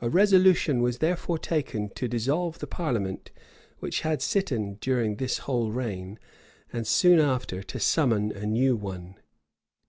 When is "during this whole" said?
4.80-5.72